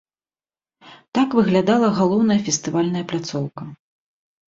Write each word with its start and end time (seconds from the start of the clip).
Так 1.19 1.29
выглядала 1.41 1.91
галоўная 2.01 2.41
фестывальная 2.49 3.07
пляцоўка. 3.15 3.73